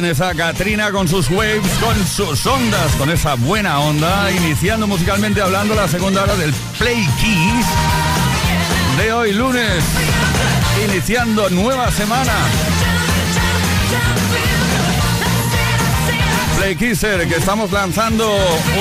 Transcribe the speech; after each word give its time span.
Tienes 0.00 0.20
a 0.20 0.34
Katrina 0.34 0.90
con 0.90 1.06
sus 1.06 1.30
waves, 1.30 1.70
con 1.80 1.94
sus 2.04 2.44
ondas, 2.46 2.96
con 2.98 3.10
esa 3.10 3.34
buena 3.34 3.78
onda, 3.78 4.28
iniciando 4.32 4.88
musicalmente 4.88 5.40
hablando 5.40 5.72
la 5.76 5.86
segunda 5.86 6.24
hora 6.24 6.34
del 6.34 6.52
Play 6.80 7.06
Keys 7.20 7.66
de 8.98 9.12
hoy 9.12 9.32
lunes, 9.34 9.84
iniciando 10.84 11.48
nueva 11.50 11.92
semana. 11.92 12.32
Play 16.58 16.74
Kisser, 16.74 17.28
que 17.28 17.36
estamos 17.36 17.70
lanzando 17.70 18.28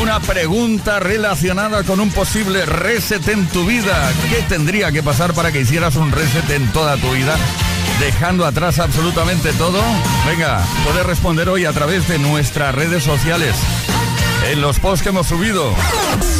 una 0.01 0.19
pregunta 0.19 0.99
relacionada 0.99 1.83
con 1.83 1.99
un 1.99 2.09
posible 2.09 2.65
reset 2.65 3.27
en 3.27 3.45
tu 3.49 3.67
vida. 3.67 4.11
¿Qué 4.31 4.41
tendría 4.49 4.91
que 4.91 5.03
pasar 5.03 5.35
para 5.35 5.51
que 5.51 5.61
hicieras 5.61 5.95
un 5.95 6.11
reset 6.11 6.49
en 6.49 6.71
toda 6.71 6.97
tu 6.97 7.11
vida? 7.11 7.37
Dejando 7.99 8.45
atrás 8.45 8.79
absolutamente 8.79 9.53
todo? 9.53 9.79
Venga, 10.25 10.65
puedes 10.83 11.05
responder 11.05 11.49
hoy 11.49 11.65
a 11.65 11.73
través 11.73 12.07
de 12.07 12.19
nuestras 12.19 12.73
redes 12.73 13.03
sociales. 13.03 13.55
En 14.49 14.61
los 14.61 14.79
posts 14.79 15.03
que 15.03 15.09
hemos 15.09 15.27
subido. 15.27 15.73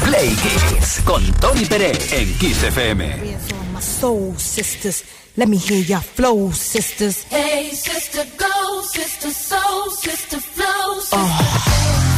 Play 0.04 0.36
Kiss 0.36 1.02
con 1.06 1.24
Tony 1.34 1.66
Pérez 1.66 2.12
en 2.14 2.38
Kiss 2.38 2.64
FM. 2.64 3.38
Soul 3.80 4.38
sisters, 4.38 5.04
let 5.36 5.48
me 5.48 5.58
hear 5.58 5.84
your 5.84 6.02
flow, 6.02 6.52
sisters. 6.52 7.26
Hey, 7.30 7.72
sister, 7.72 8.26
go, 8.38 8.82
sister, 8.84 9.32
soul, 9.32 9.92
sister, 9.92 10.40
flow. 10.40 11.02
Sister. 11.02 11.18
Oh. 11.20 12.13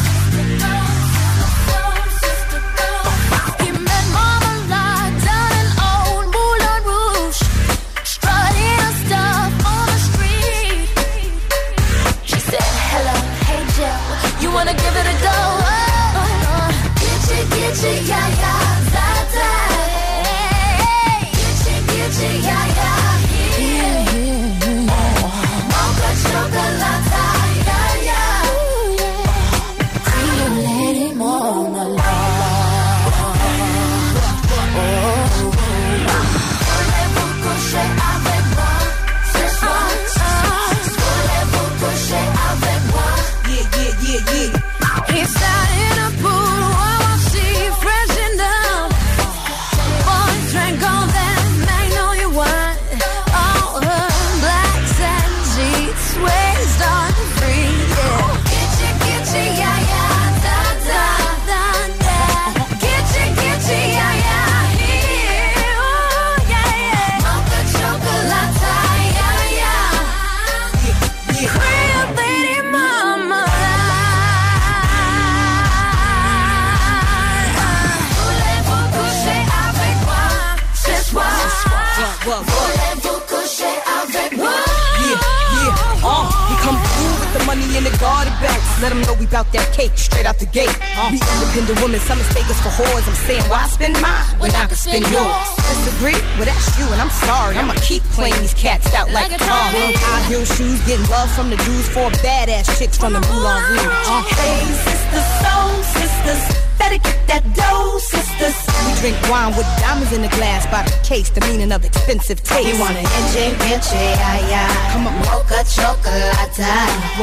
Heel 100.28 100.44
shoes, 100.44 100.80
getting 100.86 101.06
love 101.08 101.30
from 101.30 101.50
the 101.50 101.56
dudes, 101.58 101.88
four 101.88 102.10
badass 102.24 102.66
chicks 102.78 102.98
from 102.98 103.12
the 103.12 103.20
Moulin 103.20 103.62
Rouge. 103.70 103.78
Uh, 104.10 104.22
Hey, 104.34 104.58
sisters, 104.82 105.28
soul 105.38 105.70
sisters, 105.94 106.42
better 106.78 106.98
get 106.98 107.18
that 107.30 107.44
dough, 107.54 107.98
sisters. 107.98 108.56
we 108.86 108.92
drink 109.00 109.16
wine 109.30 109.54
with 109.56 109.66
diamonds 109.78 110.12
in 110.12 110.22
the 110.22 110.28
glass 110.34 110.66
by 110.66 110.82
the 110.82 110.90
case, 111.06 111.30
the 111.30 111.40
meaning 111.42 111.70
of 111.70 111.84
expensive 111.84 112.42
taste. 112.42 112.66
You 112.66 112.78
want 112.80 112.96
an 112.96 113.04
NJ, 113.04 113.54
NJ, 113.70 113.94
ay, 114.18 114.42
ay. 114.50 114.92
Come 114.92 115.06
on. 115.06 115.14
Mocha 115.30 115.62
chocolate. 115.62 116.58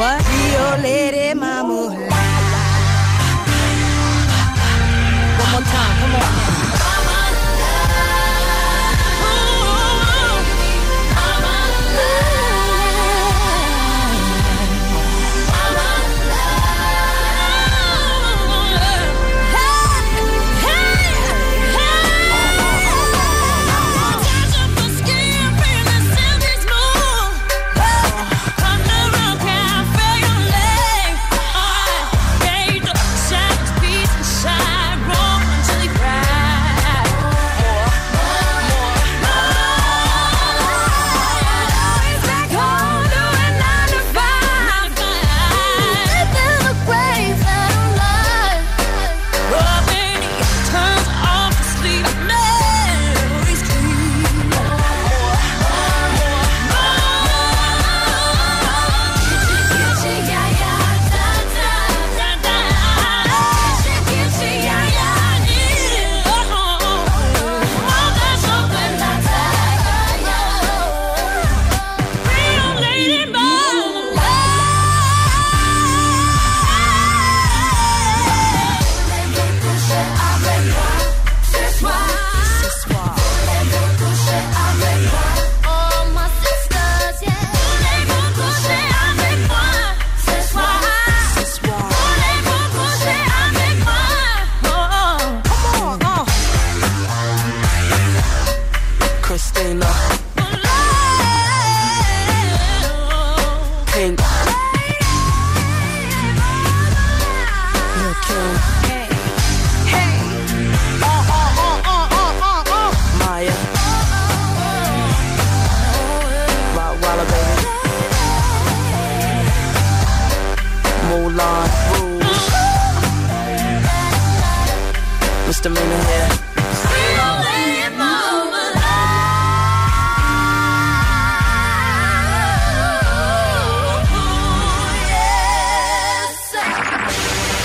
What? 0.00 0.24
Rio 0.24 0.82
Lady 0.82 1.34
Mama. 1.38 1.92
One 5.36 5.50
more 5.52 5.60
time, 5.60 5.94
come 6.00 6.14
on. 6.16 6.63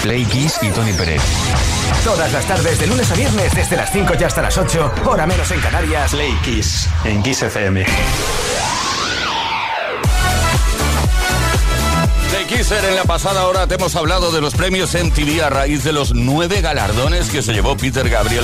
Play 0.09 0.25
Kiss 0.25 0.57
y 0.63 0.69
Tony 0.71 0.91
Pérez. 0.93 1.21
Todas 2.03 2.33
las 2.33 2.43
tardes, 2.43 2.79
de 2.79 2.87
lunes 2.87 3.11
a 3.11 3.13
viernes, 3.13 3.53
desde 3.53 3.75
las 3.75 3.91
5 3.91 4.13
y 4.19 4.23
hasta 4.23 4.41
las 4.41 4.57
8, 4.57 4.91
hora 5.05 5.27
menos 5.27 5.51
en 5.51 5.59
Canarias. 5.59 6.09
Play 6.09 6.33
Kiss 6.43 6.89
en 7.05 7.21
Kiss 7.21 7.43
FM. 7.43 7.85
Kisser, 12.49 12.83
en 12.83 12.95
la 12.95 13.03
pasada 13.03 13.45
hora 13.45 13.67
te 13.67 13.75
hemos 13.75 13.95
hablado 13.95 14.31
de 14.31 14.41
los 14.41 14.55
premios 14.55 14.95
MTV 14.95 15.43
a 15.43 15.51
raíz 15.51 15.83
de 15.83 15.93
los 15.93 16.15
nueve 16.15 16.61
galardones 16.61 17.29
que 17.29 17.43
se 17.43 17.53
llevó 17.53 17.77
Peter 17.77 18.09
Gabriel 18.09 18.43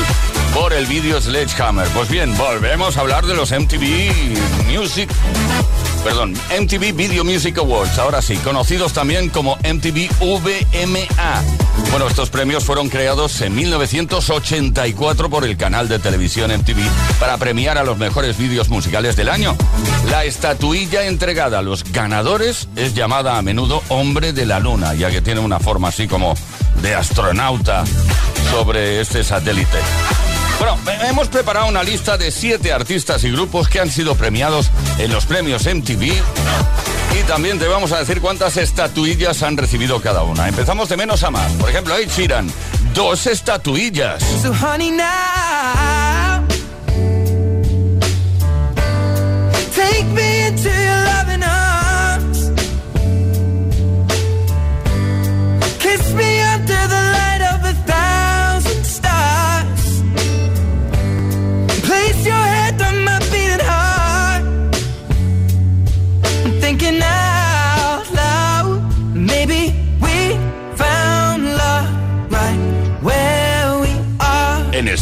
por 0.53 0.74
el 0.74 0.86
vídeo 0.86 1.19
Sledgehammer. 1.19 1.88
Pues 1.88 2.07
bien, 2.10 2.38
volvemos 2.38 2.98
a 2.98 3.01
hablar 3.01 3.25
de 3.25 3.34
los 3.34 3.51
MTV 3.51 4.38
Music. 4.72 5.10
Perdón, 6.05 6.35
MTV 6.62 6.93
Video 6.93 7.25
Music 7.25 7.57
Awards, 7.57 7.97
ahora 7.97 8.21
sí, 8.21 8.38
conocidos 8.38 8.93
también 8.93 9.29
como 9.29 9.55
MTV 9.55 10.07
VMA. 10.19 11.43
Bueno, 11.89 12.07
estos 12.07 12.29
premios 12.29 12.63
fueron 12.63 12.89
creados 12.89 13.41
en 13.41 13.55
1984 13.55 15.29
por 15.31 15.45
el 15.45 15.57
canal 15.57 15.88
de 15.88 15.97
televisión 15.97 16.51
MTV 16.51 16.77
para 17.19 17.38
premiar 17.38 17.79
a 17.79 17.83
los 17.83 17.97
mejores 17.97 18.38
vídeos 18.38 18.69
musicales 18.69 19.15
del 19.15 19.29
año. 19.29 19.57
La 20.12 20.25
estatuilla 20.25 21.05
entregada 21.05 21.57
a 21.57 21.63
los 21.63 21.83
ganadores 21.83 22.67
es 22.75 22.93
llamada 22.93 23.39
a 23.39 23.41
menudo 23.41 23.81
Hombre 23.89 24.31
de 24.31 24.45
la 24.45 24.59
Luna, 24.59 24.93
ya 24.93 25.09
que 25.09 25.24
tiene 25.24 25.39
una 25.39 25.59
forma 25.59 25.88
así 25.88 26.07
como 26.07 26.35
de 26.83 26.93
astronauta 26.93 27.83
sobre 28.51 29.01
este 29.01 29.24
satélite. 29.24 29.79
Bueno, 30.59 30.77
he- 30.89 31.07
hemos 31.09 31.27
preparado 31.27 31.67
una 31.67 31.83
lista 31.83 32.17
de 32.17 32.31
siete 32.31 32.71
artistas 32.71 33.24
y 33.24 33.31
grupos 33.31 33.67
que 33.67 33.79
han 33.79 33.91
sido 33.91 34.15
premiados 34.15 34.69
en 34.97 35.12
los 35.12 35.25
premios 35.25 35.65
MTV. 35.65 36.13
Y 37.19 37.24
también 37.27 37.59
te 37.59 37.67
vamos 37.67 37.91
a 37.91 38.00
decir 38.00 38.19
cuántas 38.21 38.57
estatuillas 38.57 39.41
han 39.43 39.57
recibido 39.57 40.01
cada 40.01 40.24
una. 40.24 40.47
Empezamos 40.47 40.89
de 40.89 40.97
menos 40.97 41.24
a 41.24 41.31
más. 41.31 41.51
Por 41.53 41.69
ejemplo, 41.69 41.95
Ed 41.97 42.09
Sheeran, 42.09 42.51
dos 42.93 43.27
estatuillas. 43.27 44.21
So 44.41 44.51
honey 44.51 44.91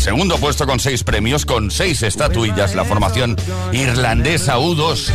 segundo 0.03 0.37
puesto 0.37 0.65
con 0.65 0.81
seis 0.81 1.01
premios, 1.01 1.45
con 1.45 1.71
seis 1.71 2.03
estatuillas, 2.03 2.75
la 2.75 2.83
formación 2.83 3.37
irlandesa 3.71 4.57
U2. 4.57 5.11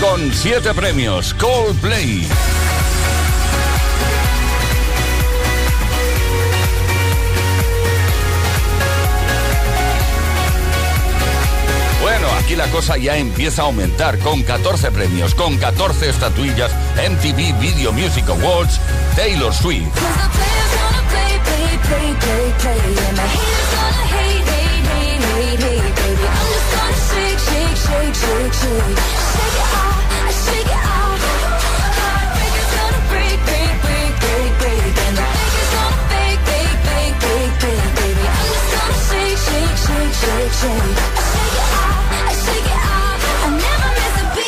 Con 0.00 0.32
siete 0.32 0.72
premios, 0.72 1.34
Coldplay. 1.34 2.26
Aquí 12.50 12.56
la 12.56 12.66
cosa 12.72 12.96
ya 12.96 13.16
empieza 13.16 13.62
a 13.62 13.66
aumentar 13.66 14.18
con 14.18 14.42
14 14.42 14.90
premios, 14.90 15.36
con 15.36 15.56
14 15.56 16.08
estatuillas 16.08 16.72
MTV 16.96 17.60
Video 17.60 17.92
Music 17.92 18.28
Awards, 18.28 18.80
Taylor 19.14 19.54
Swift. 19.54 19.86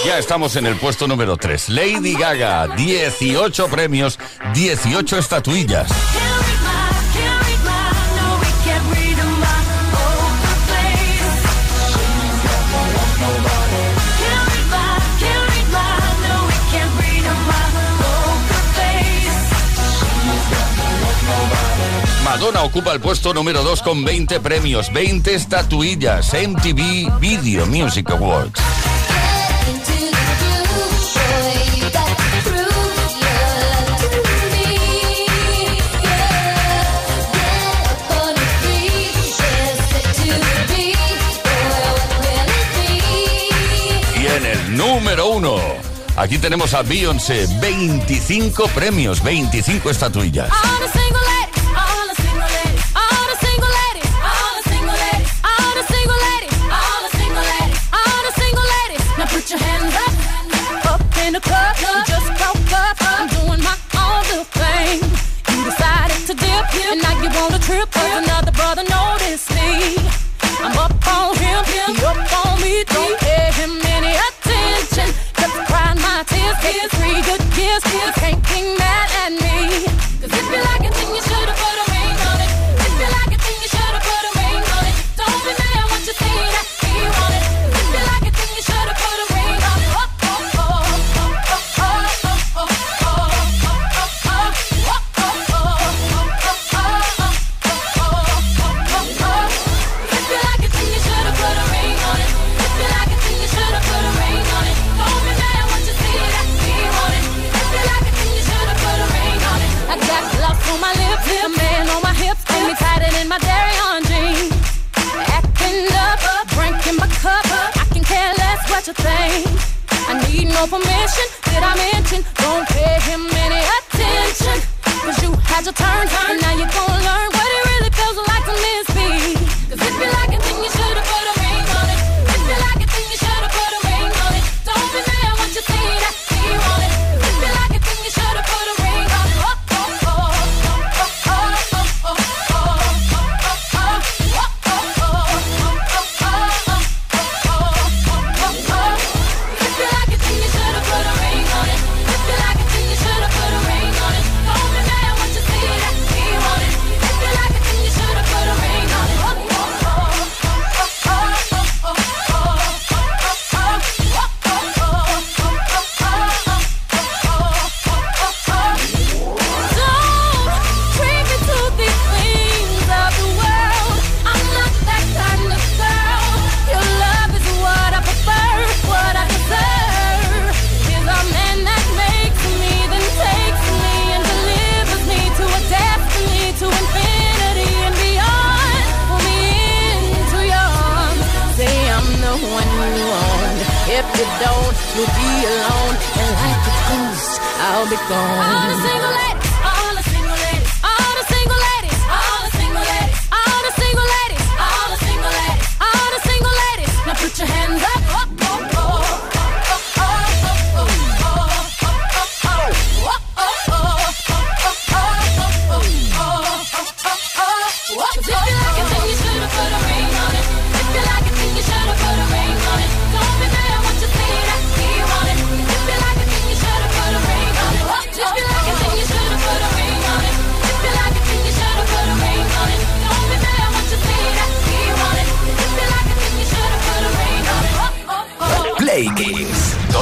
Ya 0.05 0.19
estamos 0.19 0.57
en 0.57 0.67
el 0.67 0.75
puesto 0.77 1.07
número 1.07 1.37
3. 1.37 1.69
Lady 1.69 2.15
Gaga, 2.15 2.67
18 2.77 3.69
premios, 3.69 4.19
18 4.53 5.19
estatuillas. 5.19 5.93
Madonna 22.25 22.63
ocupa 22.65 22.93
el 22.93 23.01
puesto 23.01 23.33
número 23.33 23.63
2 23.63 23.83
con 23.83 24.05
20 24.05 24.41
premios, 24.41 24.93
20 24.93 25.35
estatuillas, 25.35 26.33
MTV 26.35 27.21
Video 27.21 27.67
Music 27.67 28.11
Awards. 28.11 28.72
Aquí 46.23 46.39
tenemos 46.39 46.73
a 46.75 46.83
Beyoncé, 46.83 47.47
25 47.61 48.69
premios, 48.69 49.23
25 49.23 49.91
estatuillas. 49.91 50.51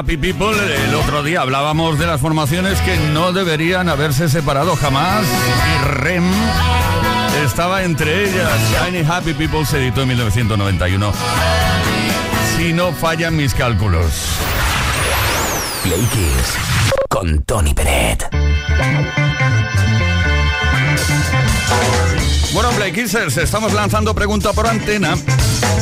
Happy 0.00 0.16
People. 0.16 0.56
El 0.86 0.94
otro 0.94 1.22
día 1.22 1.42
hablábamos 1.42 1.98
de 1.98 2.06
las 2.06 2.22
formaciones 2.22 2.80
que 2.80 2.96
no 3.12 3.32
deberían 3.34 3.90
haberse 3.90 4.30
separado 4.30 4.74
jamás. 4.74 5.26
Y 5.26 5.84
REM 5.88 6.24
estaba 7.44 7.82
entre 7.82 8.24
ellas. 8.24 8.58
Shiny 8.82 9.04
Happy 9.06 9.34
People 9.34 9.66
se 9.66 9.76
editó 9.76 10.00
en 10.00 10.08
1991. 10.08 11.12
Si 12.56 12.72
no 12.72 12.92
fallan 12.92 13.36
mis 13.36 13.52
cálculos. 13.52 14.10
Play 15.82 16.08
con 17.10 17.42
Tony 17.42 17.74
Peret. 17.74 18.24
Bueno, 22.52 22.70
Play 22.70 22.92
Kissers, 22.92 23.36
estamos 23.36 23.72
lanzando 23.72 24.14
pregunta 24.14 24.52
por 24.52 24.66
antena. 24.66 25.16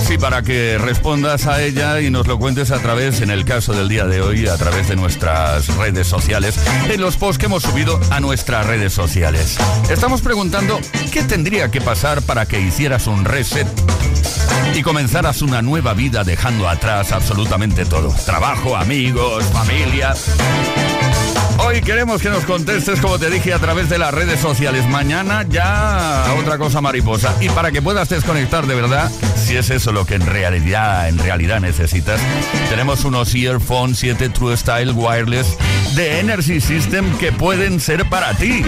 Sí, 0.06 0.18
para 0.18 0.42
que 0.42 0.76
respondas 0.78 1.46
a 1.46 1.62
ella 1.62 2.00
y 2.00 2.10
nos 2.10 2.26
lo 2.26 2.38
cuentes 2.38 2.70
a 2.70 2.78
través, 2.78 3.20
en 3.22 3.30
el 3.30 3.44
caso 3.44 3.72
del 3.72 3.88
día 3.88 4.04
de 4.04 4.20
hoy, 4.20 4.46
a 4.48 4.56
través 4.56 4.88
de 4.88 4.96
nuestras 4.96 5.74
redes 5.76 6.06
sociales, 6.06 6.58
en 6.88 7.00
los 7.00 7.16
posts 7.16 7.38
que 7.38 7.46
hemos 7.46 7.62
subido 7.62 7.98
a 8.10 8.20
nuestras 8.20 8.66
redes 8.66 8.92
sociales. 8.92 9.56
Estamos 9.90 10.20
preguntando 10.20 10.78
qué 11.10 11.22
tendría 11.22 11.70
que 11.70 11.80
pasar 11.80 12.20
para 12.22 12.46
que 12.46 12.60
hicieras 12.60 13.06
un 13.06 13.24
reset 13.24 13.66
y 14.74 14.82
comenzaras 14.82 15.40
una 15.40 15.62
nueva 15.62 15.94
vida 15.94 16.22
dejando 16.22 16.68
atrás 16.68 17.12
absolutamente 17.12 17.86
todo. 17.86 18.14
Trabajo, 18.26 18.76
amigos, 18.76 19.44
familia. 19.46 20.14
Hoy 21.58 21.80
queremos 21.80 22.22
que 22.22 22.30
nos 22.30 22.44
contestes, 22.44 23.00
como 23.00 23.18
te 23.18 23.30
dije, 23.30 23.52
a 23.52 23.58
través 23.58 23.88
de 23.88 23.98
las 23.98 24.14
redes 24.14 24.40
sociales. 24.40 24.86
Mañana 24.88 25.44
ya 25.48 26.34
otra 26.38 26.56
cosa 26.56 26.80
mariposa. 26.80 27.36
Y 27.40 27.48
para 27.48 27.72
que 27.72 27.82
puedas 27.82 28.08
desconectar 28.08 28.66
de 28.66 28.74
verdad, 28.74 29.10
si 29.36 29.56
es 29.56 29.70
eso 29.70 29.92
lo 29.92 30.06
que 30.06 30.14
en 30.14 30.24
realidad, 30.24 31.08
en 31.08 31.18
realidad 31.18 31.60
necesitas, 31.60 32.20
tenemos 32.70 33.04
unos 33.04 33.34
Earphone 33.34 33.94
7 33.94 34.28
True 34.30 34.56
Style 34.56 34.92
Wireless 34.92 35.56
de 35.94 36.20
Energy 36.20 36.60
System 36.60 37.16
que 37.18 37.32
pueden 37.32 37.80
ser 37.80 38.08
para 38.08 38.34
ti. 38.34 38.62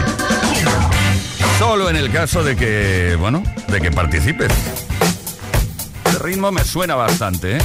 Solo 1.58 1.90
en 1.90 1.96
el 1.96 2.10
caso 2.10 2.42
de 2.42 2.56
que, 2.56 3.16
bueno, 3.20 3.42
de 3.68 3.80
que 3.80 3.90
participes. 3.90 4.52
El 6.06 6.18
ritmo 6.18 6.50
me 6.50 6.64
suena 6.64 6.96
bastante, 6.96 7.56
¿eh? 7.56 7.60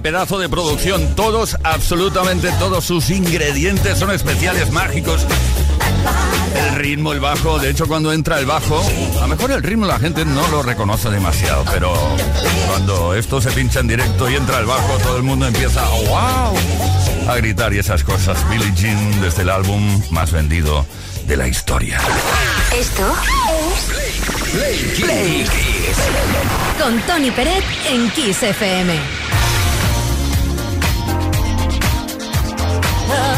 pedazo 0.00 0.38
de 0.38 0.48
producción, 0.48 1.14
todos, 1.14 1.56
absolutamente 1.62 2.50
todos 2.58 2.84
sus 2.84 3.10
ingredientes 3.10 3.98
son 3.98 4.10
especiales, 4.10 4.70
mágicos. 4.70 5.26
El 6.54 6.74
ritmo, 6.76 7.12
el 7.12 7.20
bajo, 7.20 7.58
de 7.58 7.70
hecho 7.70 7.86
cuando 7.86 8.12
entra 8.12 8.38
el 8.38 8.46
bajo, 8.46 8.82
a 9.18 9.20
lo 9.22 9.28
mejor 9.28 9.52
el 9.52 9.62
ritmo 9.62 9.86
la 9.86 9.98
gente 9.98 10.24
no 10.24 10.46
lo 10.48 10.62
reconoce 10.62 11.10
demasiado, 11.10 11.64
pero 11.72 11.92
cuando 12.68 13.14
esto 13.14 13.40
se 13.40 13.50
pincha 13.52 13.80
en 13.80 13.88
directo 13.88 14.28
y 14.30 14.36
entra 14.36 14.58
el 14.58 14.66
bajo, 14.66 14.98
todo 14.98 15.16
el 15.16 15.22
mundo 15.22 15.46
empieza 15.46 15.86
wow, 16.08 16.54
a 17.28 17.36
gritar 17.36 17.72
y 17.74 17.78
esas 17.78 18.04
cosas. 18.04 18.38
Billie 18.50 18.72
Jean 18.74 19.20
desde 19.20 19.42
el 19.42 19.50
álbum 19.50 20.02
más 20.10 20.32
vendido 20.32 20.86
de 21.26 21.36
la 21.36 21.46
historia. 21.46 22.00
Esto 22.74 23.02
es 24.54 25.50
Con 26.80 27.00
Tony 27.02 27.30
Peret 27.30 27.64
en 27.90 28.10
Kiss 28.10 28.42
FM. 28.42 29.17
her 33.08 33.37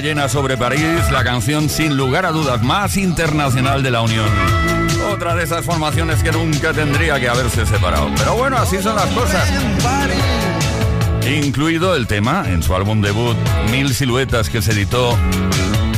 Llena 0.00 0.28
sobre 0.28 0.56
París, 0.56 1.10
la 1.12 1.22
canción 1.24 1.68
sin 1.68 1.96
lugar 1.96 2.26
a 2.26 2.32
dudas 2.32 2.62
más 2.62 2.96
internacional 2.96 3.82
de 3.82 3.90
la 3.90 4.02
Unión. 4.02 4.28
Otra 5.12 5.34
de 5.34 5.44
esas 5.44 5.64
formaciones 5.64 6.22
que 6.22 6.32
nunca 6.32 6.72
tendría 6.72 7.20
que 7.20 7.28
haberse 7.28 7.64
separado. 7.66 8.10
Pero 8.16 8.34
bueno, 8.34 8.56
así 8.56 8.82
son 8.82 8.96
las 8.96 9.06
cosas. 9.06 9.48
Incluido 11.26 11.94
el 11.94 12.06
tema 12.06 12.44
en 12.48 12.62
su 12.62 12.74
álbum 12.74 13.00
debut 13.00 13.36
Mil 13.70 13.94
Siluetas 13.94 14.48
que 14.48 14.60
se 14.62 14.72
editó 14.72 15.16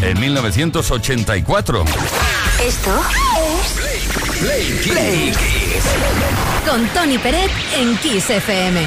en 0.03 0.21
1984. 0.21 1.85
Esto 2.63 3.01
es 3.41 4.87
Play, 4.87 5.33
Con 6.69 6.87
Tony 6.89 7.19
Peret 7.19 7.51
en 7.77 7.97
Kiss 7.99 8.31
FM. 8.31 8.87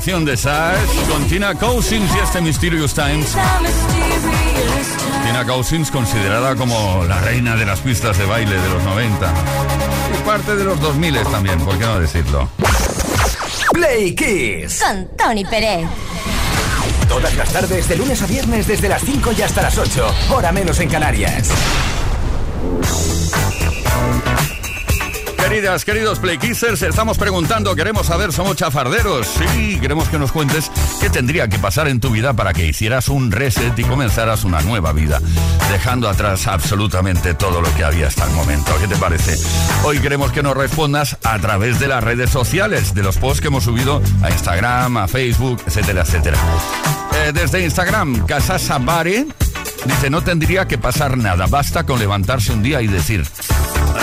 colaboración 0.00 0.24
de 0.24 0.36
Sash 0.36 1.08
con 1.10 1.26
Tina 1.28 1.54
Cousins 1.54 2.10
y 2.14 2.18
este 2.20 2.40
Mysterious 2.40 2.94
Times. 2.94 3.36
Tina 5.26 5.44
Cousins 5.46 5.90
considerada 5.90 6.56
como 6.56 7.04
la 7.04 7.20
reina 7.20 7.54
de 7.54 7.66
las 7.66 7.80
pistas 7.80 8.16
de 8.16 8.24
baile 8.24 8.56
de 8.56 8.68
los 8.70 8.82
90 8.82 9.34
y 10.18 10.26
parte 10.26 10.56
de 10.56 10.64
los 10.64 10.80
2000 10.80 11.22
también, 11.24 11.60
¿por 11.60 11.78
qué 11.78 11.84
no 11.84 12.00
decirlo? 12.00 12.48
Play 13.72 14.14
Kiss. 14.14 14.82
Con 14.82 15.08
Tony 15.16 15.44
Pérez. 15.44 15.86
Todas 17.06 17.34
las 17.36 17.52
tardes, 17.52 17.88
de 17.88 17.96
lunes 17.96 18.22
a 18.22 18.26
viernes, 18.26 18.66
desde 18.66 18.88
las 18.88 19.02
5 19.02 19.32
y 19.36 19.42
hasta 19.42 19.62
las 19.62 19.76
8, 19.76 20.14
hora 20.30 20.50
menos 20.50 20.80
en 20.80 20.88
Canarias. 20.88 21.50
Queridos 25.60 26.20
Playkissers, 26.20 26.80
estamos 26.80 27.18
preguntando, 27.18 27.76
queremos 27.76 28.06
saber, 28.06 28.32
somos 28.32 28.56
chafarderos. 28.56 29.26
Sí, 29.26 29.78
queremos 29.78 30.08
que 30.08 30.18
nos 30.18 30.32
cuentes 30.32 30.70
qué 31.02 31.10
tendría 31.10 31.48
que 31.48 31.58
pasar 31.58 31.86
en 31.86 32.00
tu 32.00 32.08
vida 32.08 32.32
para 32.32 32.54
que 32.54 32.66
hicieras 32.66 33.10
un 33.10 33.30
reset 33.30 33.78
y 33.78 33.84
comenzaras 33.84 34.44
una 34.44 34.62
nueva 34.62 34.94
vida, 34.94 35.20
dejando 35.70 36.08
atrás 36.08 36.46
absolutamente 36.46 37.34
todo 37.34 37.60
lo 37.60 37.74
que 37.74 37.84
había 37.84 38.06
hasta 38.06 38.24
el 38.24 38.30
momento. 38.30 38.72
¿Qué 38.80 38.88
te 38.88 38.96
parece? 38.96 39.36
Hoy 39.84 39.98
queremos 39.98 40.32
que 40.32 40.42
nos 40.42 40.56
respondas 40.56 41.18
a 41.24 41.38
través 41.40 41.78
de 41.78 41.88
las 41.88 42.02
redes 42.02 42.30
sociales, 42.30 42.94
de 42.94 43.02
los 43.02 43.18
posts 43.18 43.42
que 43.42 43.48
hemos 43.48 43.64
subido 43.64 44.00
a 44.22 44.30
Instagram, 44.30 44.96
a 44.96 45.08
Facebook, 45.08 45.62
etcétera, 45.66 46.02
etcétera. 46.02 46.38
Eh, 47.16 47.32
desde 47.34 47.62
Instagram, 47.62 48.24
Casa 48.24 48.58
Sabare 48.58 49.26
dice, 49.84 50.10
no 50.10 50.22
tendría 50.22 50.66
que 50.66 50.78
pasar 50.78 51.16
nada, 51.16 51.46
basta 51.46 51.84
con 51.84 51.98
levantarse 51.98 52.52
un 52.52 52.62
día 52.62 52.82
y 52.82 52.86
decir, 52.86 53.24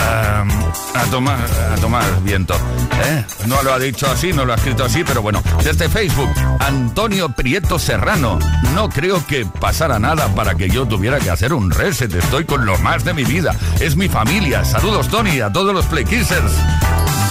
Em, 0.07 0.49
a 0.93 1.03
tomar, 1.11 1.39
a 1.73 1.75
tomar 1.75 2.23
viento. 2.23 2.55
¿eh? 3.03 3.23
No 3.45 3.61
lo 3.63 3.73
ha 3.73 3.79
dicho 3.79 4.09
así, 4.09 4.33
no 4.33 4.45
lo 4.45 4.53
ha 4.53 4.55
escrito 4.55 4.83
así, 4.83 5.03
pero 5.03 5.21
bueno. 5.21 5.41
Desde 5.63 5.89
Facebook, 5.89 6.29
Antonio 6.59 7.29
Prieto 7.29 7.79
Serrano. 7.79 8.39
No 8.73 8.89
creo 8.89 9.25
que 9.25 9.45
pasara 9.45 9.99
nada 9.99 10.27
para 10.35 10.55
que 10.55 10.69
yo 10.69 10.85
tuviera 10.85 11.19
que 11.19 11.29
hacer 11.29 11.53
un 11.53 11.71
reset. 11.71 12.13
Estoy 12.13 12.45
con 12.45 12.65
lo 12.65 12.77
más 12.79 13.03
de 13.05 13.13
mi 13.13 13.23
vida. 13.23 13.55
Es 13.79 13.95
mi 13.95 14.09
familia. 14.09 14.65
Saludos, 14.65 15.07
Tony, 15.07 15.39
a 15.39 15.51
todos 15.51 15.73
los 15.73 15.85
Playkissers. 15.85 16.51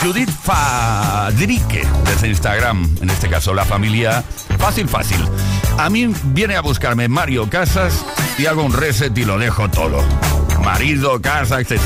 Judith 0.03 0.31
Fadrique, 0.31 1.87
desde 2.05 2.29
Instagram, 2.29 2.97
en 3.01 3.11
este 3.11 3.29
caso 3.29 3.55
la 3.55 3.65
familia 3.65 4.23
Fácil 4.59 4.89
Fácil. 4.89 5.19
A 5.79 5.91
mí 5.91 6.09
viene 6.25 6.57
a 6.57 6.61
buscarme 6.61 7.09
Mario 7.09 7.49
Casas 7.51 8.05
y 8.39 8.47
hago 8.47 8.63
un 8.63 8.73
reset 8.73 9.17
y 9.17 9.25
lo 9.25 9.39
dejo 9.39 9.69
todo 9.69 10.03
marido, 10.67 11.23
casa, 11.23 11.61
etc. 11.61 11.81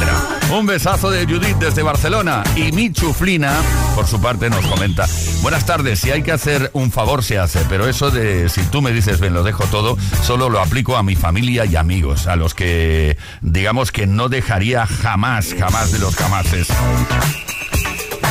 Un 0.51 0.64
besazo 0.64 1.11
de 1.11 1.26
Judith 1.26 1.59
desde 1.59 1.82
Barcelona 1.82 2.43
y 2.57 2.72
mi 2.72 2.91
chuflina, 2.91 3.53
por 3.95 4.07
su 4.07 4.22
parte, 4.22 4.49
nos 4.49 4.66
comenta. 4.66 5.07
Buenas 5.43 5.66
tardes, 5.66 6.01
si 6.01 6.11
hay 6.11 6.22
que 6.22 6.32
hacer 6.32 6.70
un 6.72 6.91
favor 6.91 7.22
se 7.22 7.38
hace, 7.38 7.61
pero 7.68 7.86
eso 7.86 8.11
de 8.11 8.49
si 8.49 8.62
tú 8.64 8.80
me 8.80 8.93
dices 8.93 9.20
ven 9.20 9.34
lo 9.34 9.43
dejo 9.43 9.64
todo, 9.64 9.99
solo 10.22 10.49
lo 10.49 10.61
aplico 10.61 10.97
a 10.97 11.03
mi 11.03 11.14
familia 11.14 11.66
y 11.66 11.76
amigos, 11.76 12.26
a 12.26 12.36
los 12.36 12.55
que 12.55 13.18
digamos 13.43 13.93
que 13.93 14.07
no 14.07 14.30
dejaría 14.30 14.86
jamás, 14.86 15.55
jamás 15.59 15.93
de 15.93 15.99
los 15.99 16.16
jamases. 16.16 16.68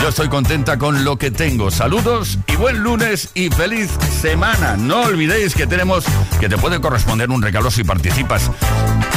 Yo 0.02 0.10
estoy 0.10 0.30
contenta 0.30 0.78
con 0.78 1.04
lo 1.04 1.18
que 1.18 1.30
tengo. 1.30 1.72
Saludos 1.72 2.40
y 2.48 2.56
buen 2.56 2.80
lunes 2.80 3.30
y 3.34 3.50
feliz 3.50 3.90
semana. 4.22 4.78
No 4.78 5.02
olvidéis 5.02 5.54
que 5.54 5.68
tenemos 5.68 6.06
que 6.40 6.48
te 6.48 6.58
puede 6.58 6.80
corresponder 6.80 7.30
un 7.30 7.42
regalo 7.42 7.70
si 7.70 7.84
participas. 7.84 8.50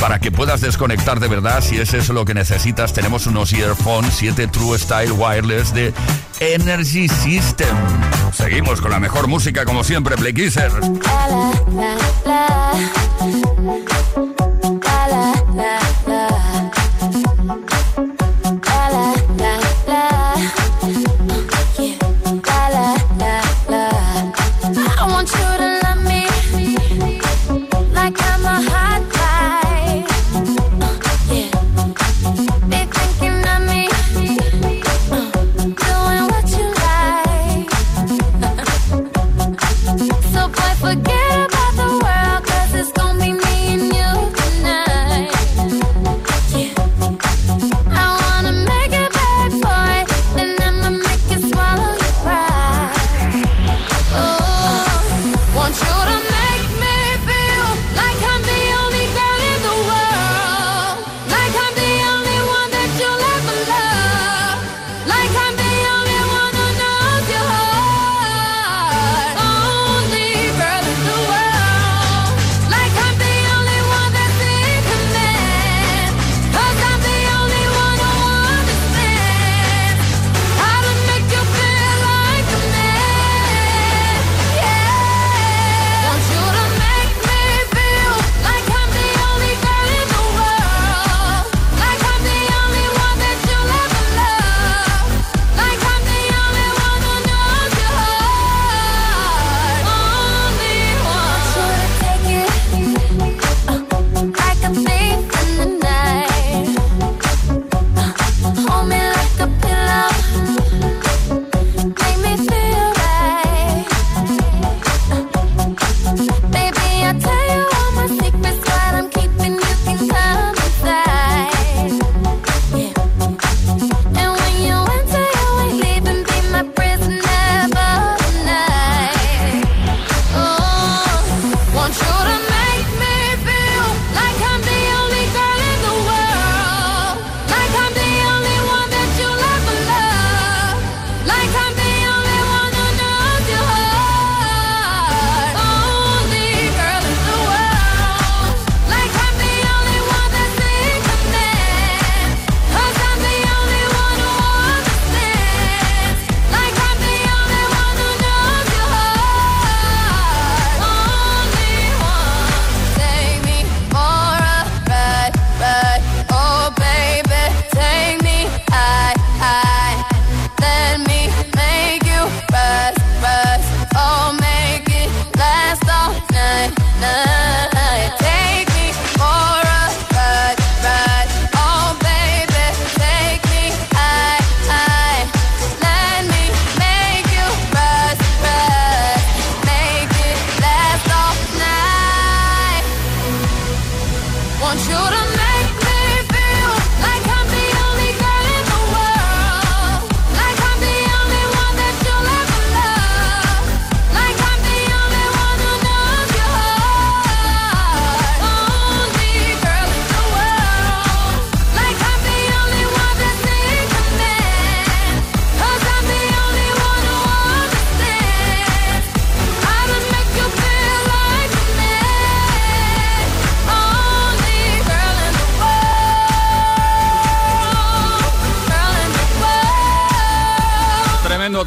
Para 0.00 0.18
que 0.18 0.32
puedas 0.32 0.60
desconectar 0.60 1.20
de 1.20 1.28
verdad, 1.28 1.62
si 1.62 1.76
es 1.76 1.94
eso 1.94 2.12
lo 2.12 2.24
que 2.24 2.34
necesitas, 2.34 2.92
tenemos 2.92 3.26
unos 3.26 3.52
earphones 3.52 4.14
7 4.14 4.48
True 4.48 4.78
Style 4.78 5.12
Wireless 5.12 5.72
de 5.72 5.94
Energy 6.40 7.08
System. 7.08 7.76
Seguimos 8.32 8.80
con 8.80 8.90
la 8.90 8.98
mejor 8.98 9.28
música 9.28 9.64
como 9.64 9.84
siempre, 9.84 10.16
Play 10.16 10.34
Kisser. 10.34 10.72
So 13.22 13.54
boy, 13.54 13.84
forget 14.14 14.51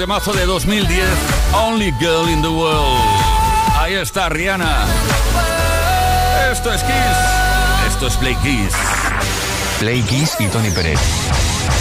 temazo 0.06 0.34
de 0.34 0.46
2010, 0.46 1.04
Only 1.52 1.92
Girl 2.00 2.30
in 2.30 2.40
the 2.44 2.48
World. 2.48 3.02
Ahí 3.76 3.96
está 3.96 4.30
Rihanna. 4.30 4.86
Esto 6.52 6.72
es 6.72 6.84
Kiss. 6.84 7.88
Esto 7.88 8.06
es 8.06 8.16
Play 8.18 8.36
Kiss. 8.36 8.72
Play 9.80 10.04
Kiss 10.04 10.36
y 10.38 10.48
Tony 10.50 10.70
Pérez. 10.70 11.00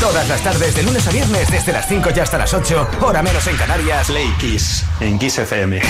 Todas 0.01 0.27
las 0.27 0.41
tardes, 0.41 0.75
de 0.75 0.85
lunes 0.85 1.07
a 1.07 1.11
viernes, 1.11 1.51
desde 1.51 1.75
las 1.75 1.87
5 1.87 2.09
y 2.16 2.20
hasta 2.20 2.39
las 2.39 2.55
8, 2.55 2.89
hora 3.03 3.22
menos 3.22 3.47
en 3.47 3.57
Canarias. 3.59 4.07
Play 4.07 4.33
Kiss 4.39 4.87
en 5.01 5.18
Kiss 5.18 5.37
FM. 5.37 5.83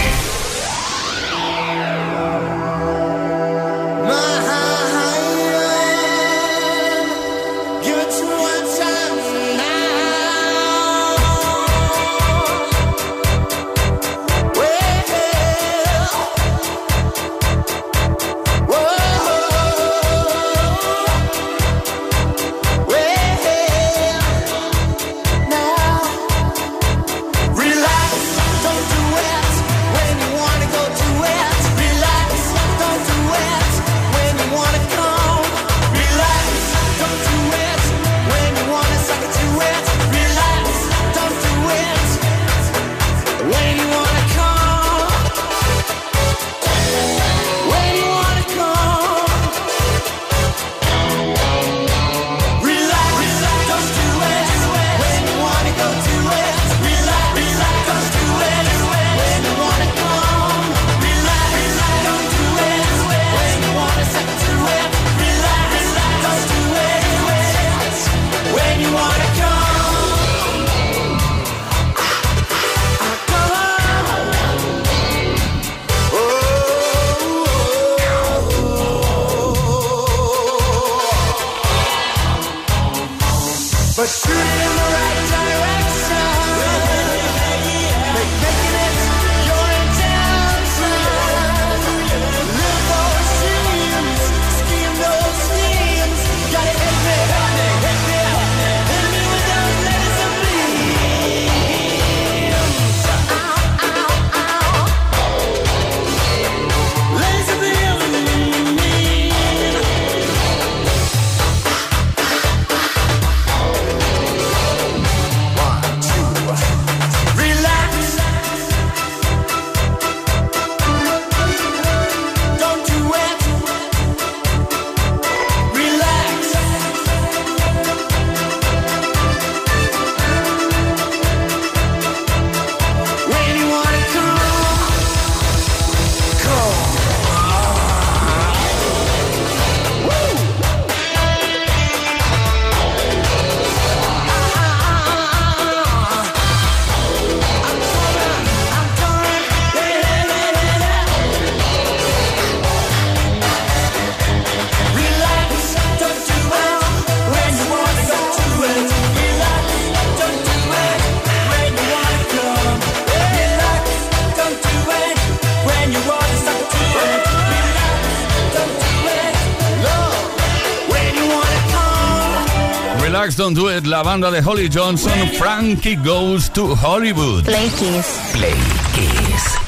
Don't 173.33 173.57
Do 173.57 173.71
It, 173.71 173.87
la 173.87 174.03
banda 174.03 174.31
de 174.31 174.43
Holly 174.43 174.69
Johnson, 174.69 175.11
Frankie 175.39 175.97
Goes 175.97 176.51
to 176.51 176.77
Hollywood. 176.77 177.45
Play 177.45 177.71
Kiss. 177.71 178.21
Play 178.33 178.55
Kiss. 178.93 179.59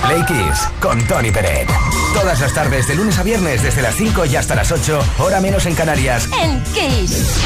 Play 0.00 0.24
Kiss 0.26 0.68
con 0.80 1.06
Tony 1.06 1.30
Peret. 1.30 1.68
Todas 2.14 2.40
las 2.40 2.54
tardes, 2.54 2.88
de 2.88 2.94
lunes 2.94 3.18
a 3.18 3.22
viernes, 3.22 3.62
desde 3.62 3.82
las 3.82 3.94
5 3.94 4.24
y 4.24 4.36
hasta 4.36 4.54
las 4.54 4.72
8, 4.72 5.04
hora 5.18 5.40
menos 5.42 5.66
en 5.66 5.74
Canarias. 5.74 6.26
En 6.40 6.62
Kiss. 6.72 7.36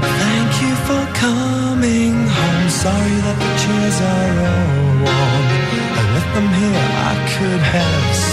Thank 0.00 0.62
you 0.62 0.76
for 0.86 1.04
coming 1.20 2.28
home. 2.28 2.70
Sorry 2.70 3.20
that 3.22 3.36
the 3.36 3.50
chairs 3.58 4.00
are 4.00 4.46
all 4.46 5.02
warm. 5.02 5.44
I 5.92 6.02
left 6.14 6.34
them 6.34 6.48
here, 6.54 6.78
I 6.78 7.14
could 7.36 7.60
have. 7.60 8.27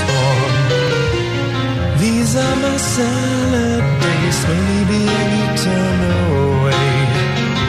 These 2.05 2.35
are 2.35 2.55
my 2.57 2.77
salad 2.77 3.83
days, 4.01 4.35
slowly 4.43 4.81
being 4.91 5.31
eaten 5.41 5.99
away. 6.29 6.93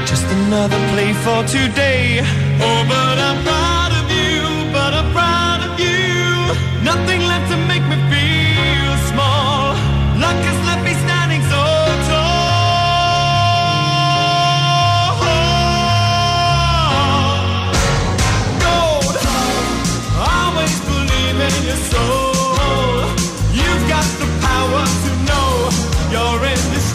Just 0.05 0.27
another 0.39 0.81
play 0.93 1.11
for 1.25 1.41
today. 1.57 2.21
Oh, 2.67 2.81
but 2.93 3.17
I'm 3.29 3.39
proud 3.49 3.93
of 4.01 4.07
you, 4.21 4.37
but 4.77 4.93
I'm 4.99 5.09
proud 5.17 5.61
of 5.67 5.73
you. 5.81 6.05
Nothing 6.85 7.21
left 7.31 7.47
to 7.53 7.57
make 7.73 7.85
me 7.93 7.97
feel 8.13 8.93
small. 9.11 9.73
Luck 10.21 10.39
has 10.49 10.59
left 10.69 10.83
me 10.85 10.93
standing 11.05 11.43
so 11.53 11.63
tall. 12.11 12.77
Gold, 18.65 19.17
always 20.29 20.77
believe 20.91 21.39
in 21.49 21.55
your 21.69 21.81
soul. 21.91 22.26
Got 23.89 24.05
the 24.19 24.27
power 24.43 24.85
to 25.05 25.11
know 25.29 25.71
you're 26.11 26.45
indestructible. 26.45 26.86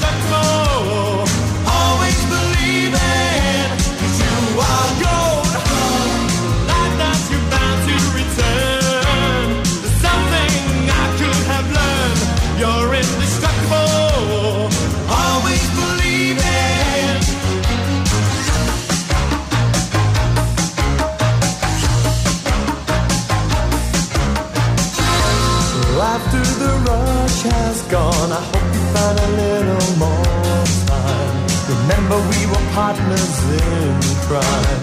Has 27.43 27.81
gone, 27.89 28.31
I 28.31 28.41
hope 28.51 28.69
you 28.75 28.83
find 28.93 29.17
a 29.17 29.29
little 29.41 29.89
more 29.97 30.65
time. 30.85 31.37
Remember, 31.73 32.17
we 32.33 32.41
were 32.51 32.65
partners 32.77 33.35
in 33.49 33.93
crime. 34.27 34.81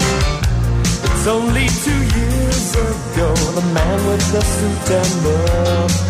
It's 1.07 1.27
only 1.27 1.67
two 1.87 2.01
years 2.19 2.67
ago, 2.75 3.31
the 3.59 3.67
man 3.75 3.99
with 4.09 4.25
the 4.33 4.43
suit 4.43 4.87
and 5.01 5.15
the 5.27 5.39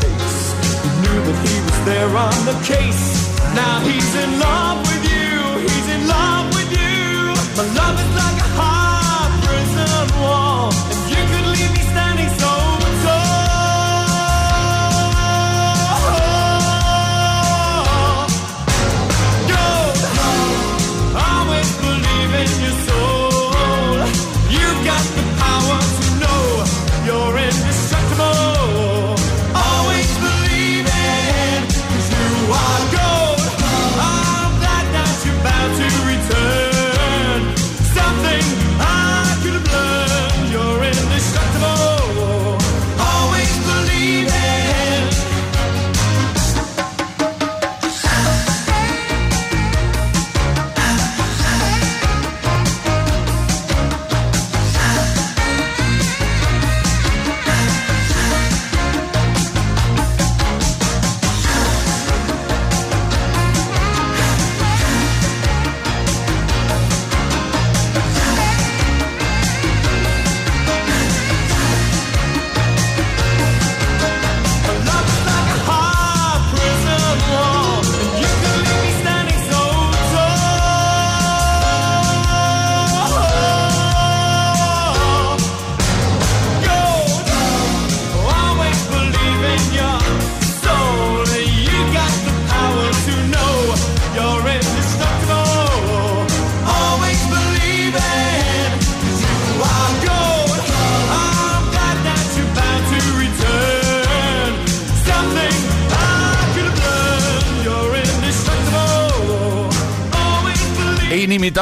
face. 0.01 0.41
He 0.85 0.91
knew 1.03 1.19
that 1.29 1.39
he 1.49 1.57
was 1.67 1.79
there 1.85 2.13
on 2.17 2.39
the 2.51 2.57
case. 2.65 3.05
Now 3.55 3.81
he's 3.81 4.13
in 4.25 4.31
love 4.39 4.79
with 4.89 5.05
you, 5.13 5.31
he's 5.69 5.89
in 5.97 6.09
love 6.09 6.55
with 6.55 6.59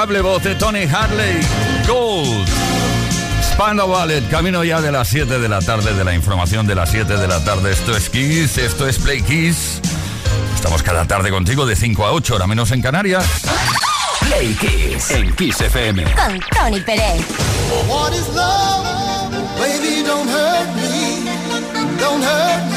agradable 0.07 0.21
voz 0.21 0.43
de 0.43 0.55
Tony 0.55 0.85
Harley 0.85 1.41
Gold. 1.87 2.49
Spandau 3.43 3.89
Ballet, 3.89 4.29
camino 4.29 4.63
ya 4.63 4.81
de 4.81 4.93
las 4.93 5.09
7 5.09 5.39
de 5.41 5.49
la 5.49 5.61
tarde, 5.61 5.95
de 5.95 6.05
la 6.05 6.15
información 6.15 6.67
de 6.67 6.75
las 6.75 6.91
7 6.91 7.17
de 7.17 7.27
la 7.27 7.43
tarde. 7.45 7.73
Esto 7.73 7.97
es 7.97 8.09
Kiss, 8.09 8.59
esto 8.59 8.87
es 8.87 8.99
Play 8.99 9.23
Kiss. 9.23 9.81
Estamos 10.55 10.83
cada 10.83 11.07
tarde 11.07 11.31
contigo 11.31 11.67
de 11.67 11.75
5 11.75 12.07
a 12.07 12.13
8, 12.13 12.37
hora 12.37 12.47
menos 12.47 12.71
en 12.71 12.83
Canarias. 12.83 13.27
Play 14.21 14.55
Kiss 14.55 15.11
en 15.11 15.35
Kiss 15.35 15.61
FM. 15.61 16.05
Con 16.05 16.41
Tony 16.55 16.81
Pérez. 16.81 17.23
What 17.89 18.13
is 18.13 18.29
love? 18.29 18.87
Baby, 19.59 20.05
don't 20.07 20.29
hurt 20.29 20.77
me. 20.77 21.25
Don't 21.99 22.23
hurt 22.23 22.71
me. 22.71 22.76